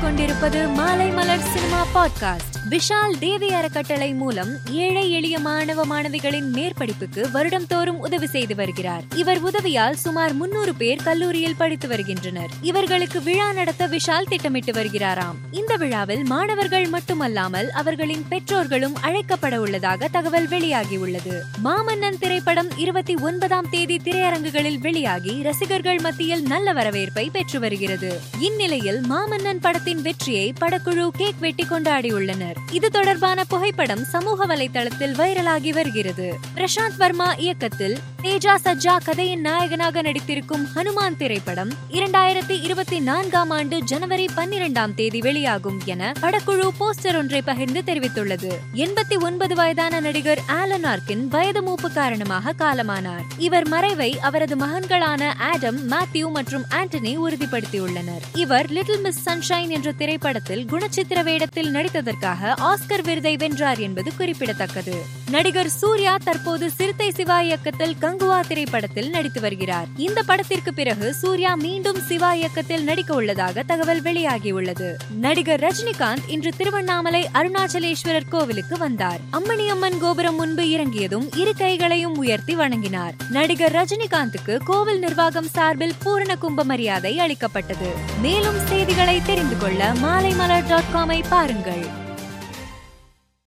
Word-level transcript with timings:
கொண்டிருப்பது 0.00 0.68
Maalai 0.68 1.10
Malar 1.10 1.40
cinema 1.40 1.86
podcast. 1.94 2.46
Vishal 2.70 3.18
Devi 3.18 3.52
அறக்கட்டளை 3.52 4.12
மூலம் 4.12 4.48
ஏழை 4.70 5.10
எளிய 5.10 5.38
மாணவ 5.38 5.84
மாணவிகளின் 5.86 6.52
மேற்படிப்புக்கு 6.54 7.30
வருடம் 7.30 7.66
தோறும் 7.66 7.98
உதவி 7.98 8.26
செய்து 8.26 8.54
வருகிறார். 8.54 9.02
இவர் 9.14 9.38
உதவியால் 9.38 9.96
சுமார் 9.96 10.32
முன்னூறு 10.32 10.74
பேர் 10.74 11.02
கல்லூரியில் 11.02 11.56
படித்து 11.56 11.88
வருகின்றனர். 11.88 12.50
இவர்களுக்கு 12.62 13.22
விழா 13.22 13.52
நடத்த 13.52 13.88
விஷால் 13.88 14.28
திட்டமிட்டு 14.28 14.72
வருகிறாராம். 14.72 15.38
இந்த 15.50 15.76
விழாவில் 15.76 16.24
மாணவர்கள் 16.24 16.86
மட்டுமல்லாமல் 16.86 17.70
அவர்களின் 17.70 18.24
பெற்றோர்களும் 18.28 18.96
அழைக்கப்பட 19.00 19.56
உள்ளதாக 19.56 20.08
தகவல் 20.08 20.48
வெளியாகியுள்ளது 20.48 21.40
மாமன்னன் 21.64 22.18
திரைப்படம் 22.18 22.68
இருபத்தி 22.76 23.14
ஒன்பதாம் 23.14 23.66
தேதி 23.70 23.96
திரையரங்குகளில் 23.96 24.78
வெளியாகி 24.78 25.42
ரசிகர்கள் 25.42 25.98
மத்தியில் 25.98 26.42
நல்ல 26.42 26.72
வரவேற்பை 26.72 27.30
பெற்று 27.32 27.60
வருகிறது. 27.60 28.20
இந்நிலையில் 28.38 29.00
மாமன்னன் 29.10 29.60
படத்தில் 29.60 29.86
படத்தின் 29.88 30.12
வெற்றியை 30.12 30.52
படக்குழு 30.60 31.08
கேக் 31.08 31.38
வெட்டி 31.38 31.64
கொண்டாடியுள்ளனர். 31.64 32.56
இது 32.72 32.90
தொடர்பான 32.90 33.44
புகைப்படம் 33.44 34.04
சமூக 34.04 34.46
வலைதளத்தில் 34.46 35.14
வைரலாகி 35.14 35.70
வருகிறது. 35.70 36.38
பிரசாந்த் 36.54 36.96
வர்மா 36.98 37.32
இயக்கத்தில் 37.32 37.98
தேஜா 38.22 38.54
சஜ்ஜா 38.64 38.96
கதையின் 39.04 39.40
நாயகனாக 39.40 40.02
நடித்திருக்கும் 40.02 40.66
ஹனுமான் 40.74 41.16
திரைப்படம் 41.16 41.72
இரண்டாயிரத்தி 41.90 42.62
இருபத்தி 42.62 43.00
நான்காம் 43.00 43.50
ஆண்டு 43.50 43.82
ஜனவரி 43.84 44.28
பன்னிரெண்டாம் 44.36 44.94
தேதி 44.94 45.18
வெளியாகும் 45.18 45.80
என 45.84 46.12
படக்குழு 46.20 46.68
போஸ்டர் 46.80 47.16
ஒன்றை 47.16 47.42
பகிர்ந்து 47.42 47.82
தெரிவித்துள்ளது. 47.86 48.52
எண்பத்தி 48.74 49.20
ஒன்பது 49.20 49.54
வயதான 49.54 50.00
நடிகர் 50.00 50.42
ஆலன் 50.46 50.84
ஆர்கின் 50.84 51.26
வயது 51.28 51.62
மூப்பு 51.62 51.92
காரணமாக 51.92 52.54
காலமானார். 52.58 53.24
இவர் 53.38 53.68
மறைவை 53.68 54.20
அவரது 54.20 54.56
மகன்களான 54.56 55.32
ஆடம் 55.38 55.90
மேத்யூ 55.90 56.30
மற்றும் 56.32 56.64
ஆண்டனி 56.70 57.16
உறுதிப்படுத்தியுள்ளனர். 57.28 58.22
இவர் 58.34 58.70
லிட்டில் 58.70 59.00
மிஸ் 59.00 59.30
சன்ஷைன் 59.30 59.76
என்ற 59.78 59.92
திரைப்படத்தில் 59.92 60.64
குணச்சித்திர 60.64 61.22
வேடத்தில் 61.22 61.74
நடித்ததற்காக 61.74 62.54
ஆஸ்கர் 62.60 63.02
விருதை 63.02 63.36
வென்றார் 63.36 63.78
என்பது 63.78 64.10
குறிப்பிடத்தக்கது. 64.16 65.04
நடிகர் 65.30 65.68
சூர்யா 65.68 66.16
தற்போது 66.24 66.70
சிறுத்தை 66.70 67.10
சிவா 67.10 67.40
இயக்கத்தில் 67.40 67.94
கங்குவா 68.00 68.40
திரைப்படத்தில் 68.40 69.10
நடித்து 69.10 69.40
வருகிறார். 69.40 69.86
இந்த 69.96 70.22
படத்திற்கு 70.22 70.74
பிறகு 70.74 71.14
சூர்யா 71.14 71.54
மீண்டும் 71.54 72.00
சிவா 72.00 72.32
இயக்கத்தில் 72.32 72.82
நடிக்க 72.82 73.14
உள்ளதாக 73.14 73.62
தகவல் 73.62 74.02
வெளியாகியுள்ளது. 74.02 74.94
நடிகர் 75.20 75.60
ரஜினிகாந்த் 75.60 76.24
இன்று 76.26 76.50
திருவண்ணாமலை 76.56 77.28
அருணாச்சலேஸ்வரர் 77.34 78.28
கோவிலுக்கு 78.28 78.78
வந்தார். 78.78 79.20
அம்மணி 79.32 79.66
அம்மன் 79.66 79.98
கோபுரம் 80.00 80.36
முன்பு 80.36 80.70
இறங்கியதும் 80.70 81.32
இரு 81.36 81.54
கைகளையும் 81.56 82.16
உயர்த்தி 82.16 82.56
வணங்கினார். 82.56 83.12
நடிகர் 83.30 83.72
ரஜினிகாந்துக்கு 83.72 84.58
கோவில் 84.64 84.98
நிர்வாகம் 84.98 85.48
சார்பில் 85.48 85.94
பூரண 86.02 86.36
கும்ப 86.36 86.64
மரியாதை 86.64 87.18
அளிக்கப்பட்டது. 87.18 87.88
மேலும் 88.20 88.66
செய்திகளை 88.66 89.20
தெரிந்து 89.26 89.56
கொள்ள 89.68 89.86
மாலைமலர் 89.92 90.66
டாட் 90.68 90.90
காமை 90.92 91.24
பாருங்கள். 91.28 91.82